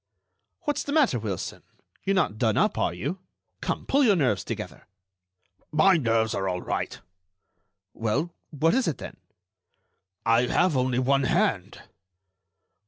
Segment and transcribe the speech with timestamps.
[0.61, 1.61] "What's the matter, Wilson?
[2.03, 3.19] You're not done up, are you?
[3.61, 4.87] Come, pull your nerves together."
[5.71, 6.99] "My nerves are all right."
[7.93, 9.17] "Well, what is it, then?"
[10.25, 11.83] "I have only one hand."